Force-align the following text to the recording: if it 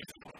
if 0.00 0.08
it 0.16 0.39